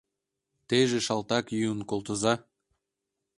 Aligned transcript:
Теже 0.67 0.99
шалтак 1.05 1.45
йӱын 1.57 1.81
колтыза! 1.89 2.33